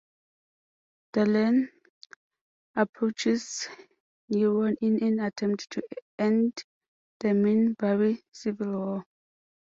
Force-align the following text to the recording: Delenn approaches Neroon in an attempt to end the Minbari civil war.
Delenn 1.13 1.69
approaches 2.75 3.67
Neroon 4.33 4.75
in 4.81 4.97
an 5.03 5.19
attempt 5.19 5.69
to 5.73 5.83
end 6.17 6.63
the 7.19 7.35
Minbari 7.35 8.23
civil 8.31 8.71
war. 8.79 9.05